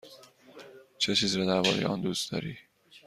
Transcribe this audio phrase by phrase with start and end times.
[0.97, 2.57] چه چیز را درباره آن دوست داری؟